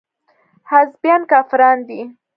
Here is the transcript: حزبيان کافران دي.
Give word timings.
حزبيان 0.69 1.21
کافران 1.31 1.77
دي. 1.87 1.99